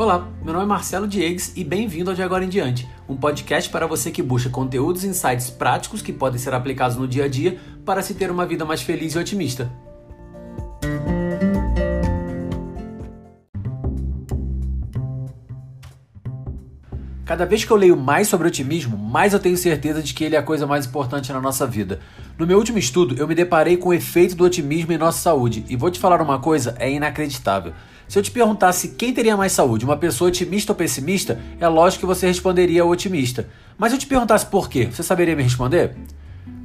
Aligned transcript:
Olá, 0.00 0.26
meu 0.42 0.54
nome 0.54 0.64
é 0.64 0.66
Marcelo 0.66 1.06
Diegues 1.06 1.52
e 1.54 1.62
bem-vindo 1.62 2.08
ao 2.08 2.16
De 2.16 2.22
Agora 2.22 2.42
em 2.42 2.48
Diante, 2.48 2.88
um 3.06 3.14
podcast 3.14 3.68
para 3.68 3.86
você 3.86 4.10
que 4.10 4.22
busca 4.22 4.48
conteúdos 4.48 5.04
e 5.04 5.08
insights 5.08 5.50
práticos 5.50 6.00
que 6.00 6.10
podem 6.10 6.38
ser 6.38 6.54
aplicados 6.54 6.96
no 6.96 7.06
dia 7.06 7.24
a 7.24 7.28
dia 7.28 7.58
para 7.84 8.00
se 8.00 8.14
ter 8.14 8.30
uma 8.30 8.46
vida 8.46 8.64
mais 8.64 8.80
feliz 8.80 9.12
e 9.12 9.18
otimista. 9.18 9.70
Cada 17.26 17.44
vez 17.44 17.62
que 17.62 17.70
eu 17.70 17.76
leio 17.76 17.96
mais 17.96 18.26
sobre 18.26 18.48
otimismo, 18.48 18.96
mais 18.96 19.34
eu 19.34 19.38
tenho 19.38 19.56
certeza 19.56 20.02
de 20.02 20.14
que 20.14 20.24
ele 20.24 20.34
é 20.34 20.38
a 20.38 20.42
coisa 20.42 20.66
mais 20.66 20.86
importante 20.86 21.30
na 21.30 21.42
nossa 21.42 21.66
vida. 21.66 22.00
No 22.38 22.46
meu 22.46 22.56
último 22.56 22.78
estudo, 22.78 23.14
eu 23.18 23.28
me 23.28 23.34
deparei 23.34 23.76
com 23.76 23.90
o 23.90 23.94
efeito 23.94 24.34
do 24.34 24.44
otimismo 24.44 24.92
em 24.92 24.98
nossa 24.98 25.18
saúde, 25.18 25.64
e 25.68 25.76
vou 25.76 25.90
te 25.90 26.00
falar 26.00 26.22
uma 26.22 26.40
coisa, 26.40 26.74
é 26.78 26.90
inacreditável. 26.90 27.74
Se 28.10 28.18
eu 28.18 28.24
te 28.24 28.32
perguntasse 28.32 28.88
quem 28.88 29.14
teria 29.14 29.36
mais 29.36 29.52
saúde, 29.52 29.84
uma 29.84 29.96
pessoa 29.96 30.26
otimista 30.26 30.72
ou 30.72 30.76
pessimista, 30.76 31.38
é 31.60 31.68
lógico 31.68 32.00
que 32.00 32.06
você 32.06 32.26
responderia 32.26 32.84
otimista. 32.84 33.48
Mas 33.78 33.92
se 33.92 33.94
eu 33.94 34.00
te 34.00 34.06
perguntasse 34.08 34.44
por 34.46 34.68
quê, 34.68 34.88
você 34.90 35.00
saberia 35.00 35.36
me 35.36 35.44
responder? 35.44 35.94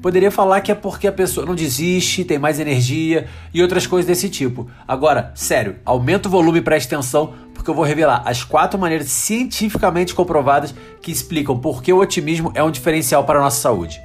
Poderia 0.02 0.32
falar 0.32 0.62
que 0.62 0.72
é 0.72 0.76
porque 0.76 1.06
a 1.06 1.12
pessoa 1.12 1.46
não 1.46 1.54
desiste, 1.54 2.26
tem 2.26 2.40
mais 2.40 2.60
energia 2.60 3.28
e 3.54 3.62
outras 3.62 3.86
coisas 3.86 4.08
desse 4.08 4.28
tipo. 4.28 4.68
Agora, 4.88 5.32
sério, 5.36 5.76
aumenta 5.86 6.28
o 6.28 6.32
volume 6.32 6.58
e 6.58 6.64
preste 6.64 6.92
atenção, 6.92 7.36
porque 7.54 7.70
eu 7.70 7.76
vou 7.76 7.86
revelar 7.86 8.24
as 8.26 8.44
quatro 8.44 8.80
maneiras 8.80 9.10
cientificamente 9.10 10.16
comprovadas 10.16 10.74
que 11.00 11.12
explicam 11.12 11.60
por 11.60 11.84
que 11.84 11.94
o 11.94 12.00
otimismo 12.00 12.52
é 12.56 12.64
um 12.64 12.72
diferencial 12.72 13.24
para 13.24 13.38
a 13.38 13.44
nossa 13.44 13.62
saúde. 13.62 14.02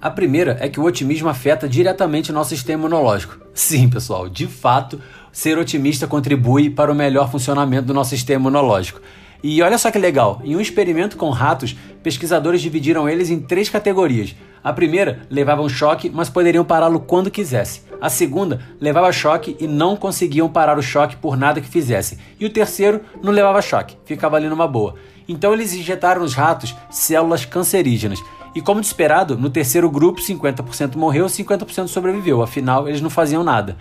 A 0.00 0.10
primeira 0.10 0.56
é 0.60 0.68
que 0.68 0.78
o 0.78 0.84
otimismo 0.84 1.28
afeta 1.28 1.68
diretamente 1.68 2.30
nosso 2.30 2.50
sistema 2.50 2.84
imunológico. 2.84 3.36
Sim, 3.52 3.88
pessoal, 3.88 4.28
de 4.28 4.46
fato, 4.46 5.00
ser 5.32 5.58
otimista 5.58 6.06
contribui 6.06 6.70
para 6.70 6.92
o 6.92 6.94
melhor 6.94 7.28
funcionamento 7.28 7.88
do 7.88 7.94
nosso 7.94 8.10
sistema 8.10 8.42
imunológico. 8.42 9.00
E 9.42 9.60
olha 9.60 9.76
só 9.76 9.90
que 9.90 9.98
legal, 9.98 10.40
em 10.44 10.54
um 10.54 10.60
experimento 10.60 11.16
com 11.16 11.30
ratos, 11.30 11.76
pesquisadores 12.00 12.62
dividiram 12.62 13.08
eles 13.08 13.28
em 13.28 13.40
três 13.40 13.68
categorias. 13.68 14.36
A 14.62 14.72
primeira 14.72 15.22
levava 15.28 15.62
um 15.62 15.68
choque, 15.68 16.08
mas 16.08 16.28
poderiam 16.28 16.64
pará-lo 16.64 17.00
quando 17.00 17.28
quisesse. 17.28 17.82
A 18.00 18.08
segunda 18.08 18.60
levava 18.80 19.10
choque 19.10 19.56
e 19.58 19.66
não 19.66 19.96
conseguiam 19.96 20.48
parar 20.48 20.78
o 20.78 20.82
choque 20.82 21.16
por 21.16 21.36
nada 21.36 21.60
que 21.60 21.68
fizesse. 21.68 22.18
E 22.38 22.46
o 22.46 22.50
terceiro 22.50 23.00
não 23.20 23.32
levava 23.32 23.60
choque, 23.60 23.96
ficava 24.04 24.36
ali 24.36 24.48
numa 24.48 24.68
boa. 24.68 24.94
Então 25.28 25.52
eles 25.52 25.74
injetaram 25.74 26.22
nos 26.22 26.34
ratos 26.34 26.74
células 26.88 27.44
cancerígenas 27.44 28.22
e 28.58 28.60
como 28.60 28.80
de 28.80 28.88
esperado, 28.88 29.38
no 29.38 29.48
terceiro 29.48 29.88
grupo, 29.88 30.20
50% 30.20 30.96
morreu, 30.96 31.26
50% 31.26 31.86
sobreviveu. 31.86 32.42
Afinal, 32.42 32.88
eles 32.88 33.00
não 33.00 33.08
faziam 33.08 33.44
nada. 33.44 33.76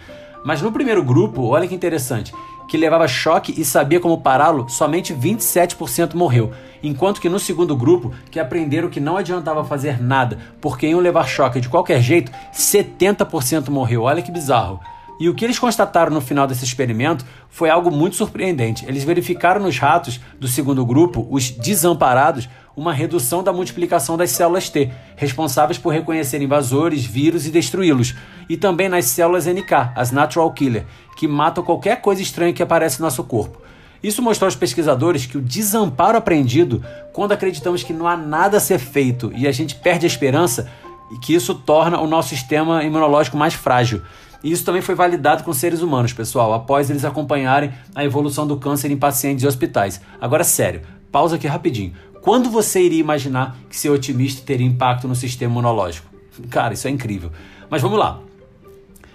Mas 0.45 0.61
no 0.61 0.71
primeiro 0.71 1.03
grupo, 1.03 1.47
olha 1.47 1.67
que 1.67 1.73
interessante, 1.73 2.31
que 2.69 2.77
levava 2.77 3.07
choque 3.07 3.59
e 3.59 3.65
sabia 3.65 3.99
como 3.99 4.21
pará-lo, 4.21 4.69
somente 4.69 5.15
27% 5.15 6.13
morreu. 6.13 6.51
Enquanto 6.83 7.19
que 7.19 7.27
no 7.27 7.39
segundo 7.39 7.75
grupo, 7.75 8.13
que 8.29 8.39
aprenderam 8.39 8.87
que 8.87 8.99
não 8.99 9.17
adiantava 9.17 9.65
fazer 9.65 9.99
nada, 9.99 10.37
porque 10.61 10.85
iam 10.85 10.99
levar 10.99 11.27
choque 11.27 11.59
de 11.59 11.69
qualquer 11.69 11.99
jeito, 11.99 12.31
70% 12.53 13.69
morreu. 13.69 14.03
Olha 14.03 14.21
que 14.21 14.31
bizarro. 14.31 14.79
E 15.19 15.27
o 15.27 15.33
que 15.33 15.43
eles 15.43 15.57
constataram 15.57 16.11
no 16.11 16.21
final 16.21 16.45
desse 16.45 16.63
experimento 16.63 17.25
foi 17.49 17.69
algo 17.69 17.89
muito 17.89 18.15
surpreendente. 18.15 18.85
Eles 18.85 19.03
verificaram 19.03 19.61
nos 19.61 19.77
ratos 19.77 20.19
do 20.39 20.47
segundo 20.47 20.85
grupo, 20.85 21.27
os 21.29 21.49
desamparados, 21.49 22.47
uma 22.75 22.93
redução 22.93 23.41
da 23.41 23.51
multiplicação 23.51 24.15
das 24.15 24.29
células 24.29 24.69
T, 24.69 24.91
responsáveis 25.15 25.79
por 25.79 25.91
reconhecer 25.91 26.39
invasores, 26.41 27.03
vírus 27.03 27.47
e 27.47 27.49
destruí-los, 27.49 28.13
e 28.47 28.55
também 28.55 28.87
nas 28.87 29.05
células 29.05 29.47
NK, 29.47 29.93
as 29.95 30.11
Natural 30.11 30.51
Killer, 30.53 30.85
que 31.17 31.27
matam 31.27 31.63
qualquer 31.63 31.99
coisa 32.01 32.21
estranha 32.21 32.53
que 32.53 32.61
aparece 32.61 32.99
no 32.99 33.05
nosso 33.05 33.23
corpo. 33.23 33.59
Isso 34.03 34.21
mostrou 34.21 34.45
aos 34.45 34.55
pesquisadores 34.55 35.25
que 35.25 35.39
o 35.39 35.41
desamparo 35.41 36.19
aprendido, 36.19 36.83
quando 37.13 37.31
acreditamos 37.31 37.81
que 37.81 37.93
não 37.93 38.07
há 38.07 38.15
nada 38.15 38.57
a 38.57 38.59
ser 38.59 38.77
feito 38.77 39.31
e 39.35 39.47
a 39.47 39.51
gente 39.51 39.73
perde 39.73 40.05
a 40.05 40.07
esperança, 40.07 40.69
e 41.11 41.17
que 41.17 41.33
isso 41.33 41.53
torna 41.53 41.99
o 41.99 42.07
nosso 42.07 42.29
sistema 42.29 42.83
imunológico 42.83 43.37
mais 43.37 43.53
frágil. 43.53 44.01
E 44.43 44.51
isso 44.51 44.63
também 44.63 44.81
foi 44.81 44.95
validado 44.95 45.43
com 45.43 45.53
seres 45.53 45.81
humanos, 45.81 46.13
pessoal, 46.13 46.53
após 46.53 46.89
eles 46.89 47.03
acompanharem 47.03 47.71
a 47.95 48.03
evolução 48.05 48.45
do 48.45 48.57
câncer 48.57 48.91
em 48.91 48.97
pacientes 48.97 49.41
de 49.41 49.47
hospitais. 49.47 49.99
Agora, 50.21 50.43
sério, 50.43 50.81
pausa 51.11 51.35
aqui 51.35 51.47
rapidinho. 51.47 51.93
Quando 52.21 52.49
você 52.49 52.81
iria 52.81 52.99
imaginar 52.99 53.57
que 53.69 53.75
ser 53.75 53.89
otimista 53.89 54.45
teria 54.45 54.67
impacto 54.67 55.07
no 55.07 55.15
sistema 55.15 55.51
imunológico? 55.51 56.09
Cara, 56.49 56.73
isso 56.73 56.87
é 56.87 56.91
incrível. 56.91 57.31
Mas 57.69 57.81
vamos 57.81 57.97
lá. 57.97 58.19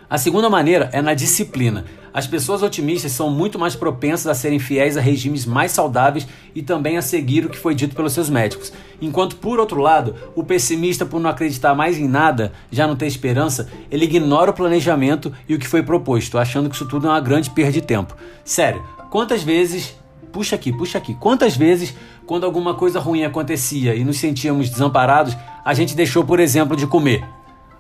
A 0.09 0.19
segunda 0.19 0.51
maneira 0.51 0.91
é 0.93 1.01
na 1.01 1.15
disciplina. 1.15 1.85
As 2.15 2.27
pessoas 2.27 2.63
otimistas 2.63 3.13
são 3.13 3.31
muito 3.31 3.59
mais 3.59 3.75
propensas 3.75 4.27
a 4.27 4.35
serem 4.35 4.59
fiéis 4.59 4.97
a 4.97 5.01
regimes 5.01 5.47
mais 5.47 5.73
saudáveis 5.73 6.27
e 6.55 6.63
também 6.63 6.97
a 6.99 7.03
seguir 7.03 7.47
o 7.47 7.49
que 7.49 7.59
foi 7.59 7.75
dito 7.75 7.97
pelos 7.97 8.13
seus 8.13 8.29
médicos. 8.29 8.73
Enquanto, 9.01 9.37
por 9.37 9.59
outro 9.59 9.81
lado, 9.81 10.15
o 10.35 10.45
pessimista, 10.45 11.07
por 11.07 11.21
não 11.21 11.31
acreditar 11.31 11.75
mais 11.75 11.99
em 11.99 12.07
nada, 12.07 12.53
já 12.71 12.87
não 12.87 12.97
ter 12.97 13.07
esperança, 13.07 13.69
ele 13.91 14.05
ignora 14.05 14.51
o 14.51 14.55
planejamento 14.55 15.33
e 15.49 15.55
o 15.55 15.59
que 15.59 15.67
foi 15.67 15.83
proposto, 15.83 16.39
achando 16.39 16.69
que 16.69 16.77
isso 16.77 16.87
tudo 16.87 17.07
é 17.07 17.11
uma 17.11 17.21
grande 17.21 17.51
perda 17.51 17.73
de 17.73 17.81
tempo. 17.81 18.15
Sério, 18.45 18.85
quantas 19.11 19.43
vezes 19.43 19.95
puxa 20.33 20.57
aqui, 20.57 20.73
puxa 20.73 20.99
aqui. 20.99 21.15
Quantas 21.15 21.57
vezes, 21.57 21.95
quando 22.27 22.45
alguma 22.45 22.75
coisa 22.75 22.99
ruim 22.99 23.25
acontecia 23.25 23.95
e 23.95 24.03
nos 24.03 24.19
sentíamos 24.19 24.71
desamparados, 24.71 25.37
a 25.65 25.75
gente 25.75 25.95
deixou, 25.95 26.25
por 26.25 26.41
exemplo, 26.41 26.75
de 26.77 26.87
comer? 26.87 27.25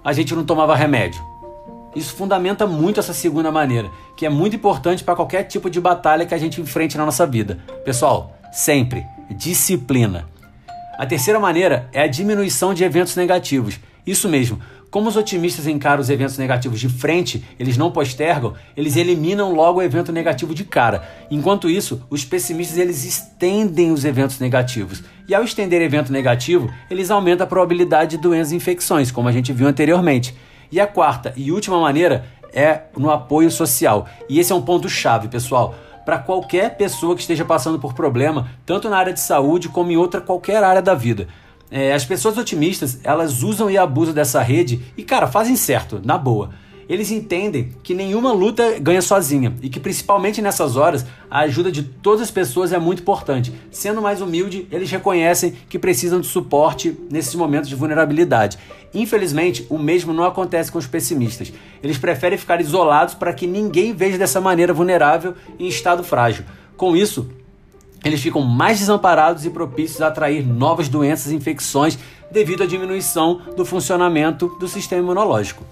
A 0.04 0.12
gente 0.12 0.34
não 0.34 0.44
tomava 0.44 0.76
remédio. 0.76 1.31
Isso 1.94 2.14
fundamenta 2.14 2.66
muito 2.66 3.00
essa 3.00 3.12
segunda 3.12 3.50
maneira, 3.50 3.90
que 4.16 4.24
é 4.24 4.30
muito 4.30 4.56
importante 4.56 5.04
para 5.04 5.16
qualquer 5.16 5.44
tipo 5.44 5.68
de 5.68 5.80
batalha 5.80 6.24
que 6.24 6.34
a 6.34 6.38
gente 6.38 6.60
enfrente 6.60 6.96
na 6.96 7.04
nossa 7.04 7.26
vida. 7.26 7.58
Pessoal, 7.84 8.36
sempre 8.52 9.04
disciplina. 9.30 10.28
A 10.98 11.06
terceira 11.06 11.40
maneira 11.40 11.88
é 11.92 12.02
a 12.02 12.06
diminuição 12.06 12.74
de 12.74 12.84
eventos 12.84 13.16
negativos. 13.16 13.80
Isso 14.06 14.28
mesmo, 14.28 14.60
como 14.92 15.08
os 15.08 15.16
otimistas 15.16 15.66
encaram 15.66 16.02
os 16.02 16.10
eventos 16.10 16.36
negativos 16.36 16.78
de 16.78 16.86
frente, 16.86 17.42
eles 17.58 17.78
não 17.78 17.90
postergam, 17.90 18.52
eles 18.76 18.94
eliminam 18.94 19.54
logo 19.54 19.80
o 19.80 19.82
evento 19.82 20.12
negativo 20.12 20.54
de 20.54 20.64
cara. 20.64 21.02
Enquanto 21.30 21.70
isso, 21.70 22.02
os 22.10 22.26
pessimistas 22.26 22.76
eles 22.76 23.02
estendem 23.04 23.90
os 23.90 24.04
eventos 24.04 24.38
negativos. 24.38 25.02
E 25.26 25.34
ao 25.34 25.44
estender 25.44 25.80
evento 25.80 26.12
negativo, 26.12 26.70
eles 26.90 27.10
aumentam 27.10 27.44
a 27.44 27.48
probabilidade 27.48 28.16
de 28.16 28.22
doenças 28.22 28.52
e 28.52 28.56
infecções, 28.56 29.10
como 29.10 29.28
a 29.28 29.32
gente 29.32 29.50
viu 29.50 29.66
anteriormente. 29.66 30.34
E 30.72 30.80
a 30.80 30.86
quarta 30.86 31.32
e 31.36 31.52
última 31.52 31.78
maneira 31.78 32.24
é 32.52 32.84
no 32.96 33.10
apoio 33.10 33.50
social. 33.50 34.08
E 34.28 34.40
esse 34.40 34.50
é 34.50 34.54
um 34.54 34.62
ponto 34.62 34.88
chave, 34.88 35.28
pessoal 35.28 35.74
para 36.04 36.18
qualquer 36.18 36.76
pessoa 36.76 37.14
que 37.14 37.20
esteja 37.20 37.44
passando 37.44 37.78
por 37.78 37.94
problema, 37.94 38.50
tanto 38.66 38.88
na 38.88 38.98
área 38.98 39.12
de 39.12 39.20
saúde 39.20 39.68
como 39.68 39.90
em 39.90 39.96
outra 39.96 40.20
qualquer 40.20 40.62
área 40.62 40.82
da 40.82 40.94
vida. 40.94 41.28
É, 41.70 41.92
as 41.92 42.04
pessoas 42.04 42.36
otimistas, 42.36 43.00
elas 43.02 43.42
usam 43.42 43.70
e 43.70 43.78
abusam 43.78 44.12
dessa 44.12 44.42
rede 44.42 44.82
e, 44.96 45.02
cara, 45.02 45.26
fazem 45.26 45.56
certo, 45.56 46.00
na 46.04 46.18
boa. 46.18 46.50
Eles 46.92 47.10
entendem 47.10 47.70
que 47.82 47.94
nenhuma 47.94 48.32
luta 48.32 48.78
ganha 48.78 49.00
sozinha 49.00 49.54
e 49.62 49.70
que, 49.70 49.80
principalmente 49.80 50.42
nessas 50.42 50.76
horas, 50.76 51.06
a 51.30 51.38
ajuda 51.38 51.72
de 51.72 51.82
todas 51.82 52.20
as 52.20 52.30
pessoas 52.30 52.70
é 52.70 52.78
muito 52.78 53.00
importante. 53.00 53.50
Sendo 53.70 54.02
mais 54.02 54.20
humilde, 54.20 54.68
eles 54.70 54.90
reconhecem 54.90 55.54
que 55.70 55.78
precisam 55.78 56.20
de 56.20 56.26
suporte 56.26 56.94
nesses 57.10 57.34
momentos 57.34 57.70
de 57.70 57.74
vulnerabilidade. 57.74 58.58
Infelizmente, 58.92 59.66
o 59.70 59.78
mesmo 59.78 60.12
não 60.12 60.24
acontece 60.24 60.70
com 60.70 60.76
os 60.76 60.86
pessimistas. 60.86 61.50
Eles 61.82 61.96
preferem 61.96 62.36
ficar 62.36 62.60
isolados 62.60 63.14
para 63.14 63.32
que 63.32 63.46
ninguém 63.46 63.94
veja 63.94 64.18
dessa 64.18 64.38
maneira 64.38 64.74
vulnerável 64.74 65.34
e 65.58 65.64
em 65.64 65.68
estado 65.68 66.04
frágil. 66.04 66.44
Com 66.76 66.94
isso, 66.94 67.26
eles 68.04 68.20
ficam 68.20 68.42
mais 68.42 68.80
desamparados 68.80 69.46
e 69.46 69.50
propícios 69.50 70.02
a 70.02 70.08
atrair 70.08 70.46
novas 70.46 70.90
doenças 70.90 71.32
e 71.32 71.36
infecções 71.36 71.98
devido 72.30 72.62
à 72.62 72.66
diminuição 72.66 73.40
do 73.56 73.64
funcionamento 73.64 74.54
do 74.60 74.68
sistema 74.68 75.00
imunológico. 75.00 75.64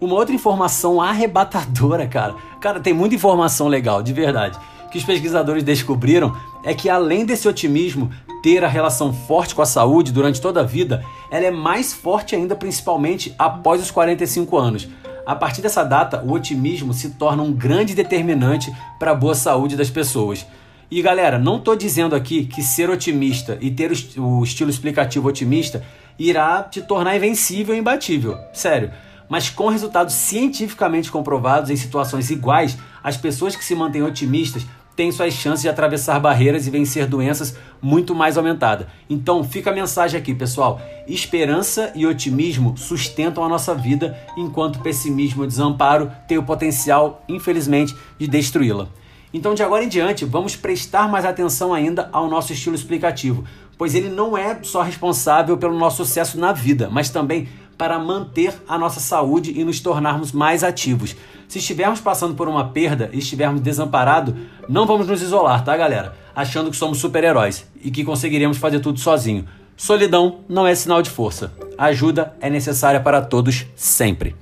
Uma 0.00 0.14
outra 0.14 0.34
informação 0.34 1.00
arrebatadora, 1.00 2.06
cara. 2.06 2.34
Cara, 2.60 2.80
tem 2.80 2.92
muita 2.92 3.14
informação 3.14 3.68
legal, 3.68 4.02
de 4.02 4.12
verdade. 4.12 4.58
Que 4.90 4.98
os 4.98 5.04
pesquisadores 5.04 5.62
descobriram 5.62 6.36
é 6.64 6.74
que 6.74 6.88
além 6.88 7.24
desse 7.24 7.48
otimismo 7.48 8.10
ter 8.42 8.62
a 8.62 8.68
relação 8.68 9.12
forte 9.12 9.54
com 9.54 9.62
a 9.62 9.66
saúde 9.66 10.12
durante 10.12 10.40
toda 10.40 10.60
a 10.60 10.64
vida, 10.64 11.04
ela 11.30 11.46
é 11.46 11.50
mais 11.50 11.92
forte 11.92 12.34
ainda 12.34 12.54
principalmente 12.54 13.34
após 13.38 13.80
os 13.80 13.90
45 13.90 14.56
anos. 14.56 14.88
A 15.26 15.34
partir 15.34 15.62
dessa 15.62 15.82
data, 15.82 16.22
o 16.22 16.32
otimismo 16.32 16.92
se 16.92 17.10
torna 17.10 17.42
um 17.42 17.52
grande 17.52 17.94
determinante 17.94 18.70
para 18.98 19.12
a 19.12 19.14
boa 19.14 19.34
saúde 19.34 19.76
das 19.76 19.88
pessoas. 19.88 20.46
E 20.90 21.00
galera, 21.00 21.38
não 21.38 21.56
estou 21.56 21.74
dizendo 21.74 22.14
aqui 22.14 22.44
que 22.44 22.62
ser 22.62 22.90
otimista 22.90 23.56
e 23.60 23.70
ter 23.70 23.90
o 24.18 24.44
estilo 24.44 24.70
explicativo 24.70 25.26
otimista 25.26 25.82
irá 26.18 26.62
te 26.62 26.82
tornar 26.82 27.16
invencível 27.16 27.74
e 27.74 27.78
imbatível. 27.78 28.36
Sério. 28.52 28.90
Mas 29.34 29.50
com 29.50 29.66
resultados 29.66 30.14
cientificamente 30.14 31.10
comprovados 31.10 31.68
em 31.68 31.74
situações 31.74 32.30
iguais, 32.30 32.78
as 33.02 33.16
pessoas 33.16 33.56
que 33.56 33.64
se 33.64 33.74
mantêm 33.74 34.00
otimistas 34.00 34.64
tem 34.94 35.10
suas 35.10 35.34
chances 35.34 35.62
de 35.62 35.68
atravessar 35.68 36.20
barreiras 36.20 36.68
e 36.68 36.70
vencer 36.70 37.04
doenças 37.08 37.58
muito 37.82 38.14
mais 38.14 38.38
aumentada. 38.38 38.86
Então 39.10 39.42
fica 39.42 39.72
a 39.72 39.74
mensagem 39.74 40.20
aqui, 40.20 40.32
pessoal. 40.32 40.80
Esperança 41.08 41.90
e 41.96 42.06
otimismo 42.06 42.76
sustentam 42.76 43.42
a 43.42 43.48
nossa 43.48 43.74
vida, 43.74 44.16
enquanto 44.36 44.78
pessimismo 44.78 45.42
e 45.42 45.48
desamparo 45.48 46.12
têm 46.28 46.38
o 46.38 46.44
potencial, 46.44 47.24
infelizmente, 47.28 47.92
de 48.16 48.28
destruí-la. 48.28 48.86
Então, 49.32 49.52
de 49.52 49.64
agora 49.64 49.82
em 49.82 49.88
diante, 49.88 50.24
vamos 50.24 50.54
prestar 50.54 51.08
mais 51.08 51.24
atenção 51.24 51.74
ainda 51.74 52.08
ao 52.12 52.28
nosso 52.28 52.52
estilo 52.52 52.76
explicativo, 52.76 53.42
pois 53.76 53.96
ele 53.96 54.08
não 54.08 54.38
é 54.38 54.56
só 54.62 54.82
responsável 54.82 55.58
pelo 55.58 55.76
nosso 55.76 56.04
sucesso 56.04 56.38
na 56.38 56.52
vida, 56.52 56.88
mas 56.88 57.10
também 57.10 57.48
para 57.76 57.98
manter 57.98 58.54
a 58.68 58.78
nossa 58.78 59.00
saúde 59.00 59.52
e 59.58 59.64
nos 59.64 59.80
tornarmos 59.80 60.32
mais 60.32 60.62
ativos. 60.62 61.16
Se 61.48 61.58
estivermos 61.58 62.00
passando 62.00 62.34
por 62.34 62.48
uma 62.48 62.68
perda 62.68 63.10
e 63.12 63.18
estivermos 63.18 63.60
desamparados, 63.60 64.34
não 64.68 64.86
vamos 64.86 65.06
nos 65.06 65.22
isolar, 65.22 65.64
tá, 65.64 65.76
galera? 65.76 66.16
Achando 66.34 66.70
que 66.70 66.76
somos 66.76 66.98
super-heróis 66.98 67.66
e 67.82 67.90
que 67.90 68.04
conseguiremos 68.04 68.56
fazer 68.56 68.80
tudo 68.80 68.98
sozinho. 68.98 69.46
Solidão 69.76 70.40
não 70.48 70.66
é 70.66 70.74
sinal 70.74 71.02
de 71.02 71.10
força. 71.10 71.52
ajuda 71.76 72.34
é 72.40 72.48
necessária 72.48 73.00
para 73.00 73.20
todos 73.20 73.66
sempre. 73.74 74.36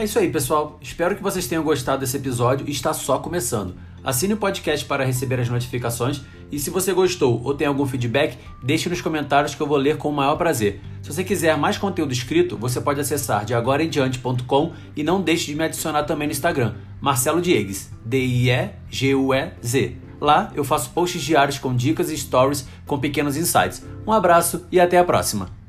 É 0.00 0.04
isso 0.04 0.18
aí, 0.18 0.30
pessoal. 0.30 0.78
Espero 0.80 1.14
que 1.14 1.22
vocês 1.22 1.46
tenham 1.46 1.62
gostado 1.62 2.00
desse 2.00 2.16
episódio 2.16 2.66
e 2.66 2.70
está 2.70 2.94
só 2.94 3.18
começando. 3.18 3.74
Assine 4.02 4.34
o 4.34 4.36
podcast 4.36 4.84
para 4.86 5.04
receber 5.04 5.38
as 5.40 5.48
notificações 5.48 6.22
e 6.50 6.58
se 6.58 6.70
você 6.70 6.92
gostou 6.92 7.40
ou 7.44 7.54
tem 7.54 7.66
algum 7.66 7.86
feedback, 7.86 8.38
deixe 8.62 8.88
nos 8.88 9.00
comentários 9.00 9.54
que 9.54 9.60
eu 9.60 9.66
vou 9.66 9.76
ler 9.76 9.96
com 9.98 10.08
o 10.08 10.12
maior 10.12 10.36
prazer. 10.36 10.80
Se 11.02 11.12
você 11.12 11.22
quiser 11.22 11.56
mais 11.56 11.78
conteúdo 11.78 12.12
escrito, 12.12 12.56
você 12.56 12.80
pode 12.80 13.00
acessar 13.00 13.44
de 13.44 13.54
agora 13.54 13.82
em 13.82 13.88
diante.com 13.88 14.72
e 14.96 15.02
não 15.02 15.20
deixe 15.20 15.46
de 15.46 15.54
me 15.54 15.64
adicionar 15.64 16.04
também 16.04 16.26
no 16.26 16.32
Instagram, 16.32 16.74
Marcelo 17.00 17.40
Diegues, 17.40 17.90
D-I-E-G-U-E-Z. 18.04 19.96
Lá 20.20 20.50
eu 20.54 20.64
faço 20.64 20.90
posts 20.90 21.22
diários 21.22 21.58
com 21.58 21.74
dicas 21.74 22.10
e 22.10 22.16
stories 22.16 22.66
com 22.86 22.98
pequenos 22.98 23.36
insights. 23.36 23.84
Um 24.06 24.12
abraço 24.12 24.66
e 24.72 24.80
até 24.80 24.98
a 24.98 25.04
próxima! 25.04 25.59